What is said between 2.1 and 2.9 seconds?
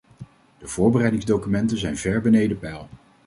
beneden peil.